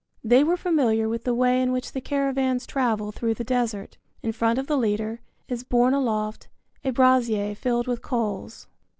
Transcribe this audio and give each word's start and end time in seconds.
They 0.23 0.43
were 0.43 0.57
familiar 0.57 1.07
with 1.07 1.25
the 1.25 1.33
way 1.35 1.61
in 1.61 1.71
which 1.71 1.91
the 1.91 2.01
caravans 2.01 2.65
travel 2.65 3.11
through 3.11 3.35
the 3.35 3.43
desert: 3.43 3.97
in 4.23 4.31
front 4.31 4.57
of 4.57 4.65
the 4.65 4.75
leader 4.75 5.19
is 5.47 5.63
borne 5.63 5.93
aloft 5.93 6.47
a 6.83 6.89
brazier 6.89 7.53
filled 7.53 7.85
with 7.85 8.01
coals. 8.01 8.65